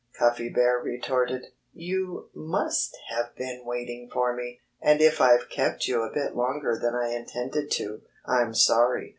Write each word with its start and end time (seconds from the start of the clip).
Cuffy 0.17 0.49
Bear 0.49 0.79
retorted. 0.79 1.45
"You 1.73 2.31
must 2.33 2.97
have 3.09 3.35
been 3.35 3.61
waiting 3.65 4.09
for 4.11 4.35
me. 4.35 4.61
And 4.81 4.99
if 4.99 5.21
I've 5.21 5.47
kept 5.47 5.87
you 5.87 6.01
a 6.01 6.11
bit 6.11 6.35
longer 6.35 6.75
than 6.81 6.95
I 6.95 7.09
intended 7.09 7.69
to, 7.73 8.01
I'm 8.25 8.55
sorry. 8.55 9.09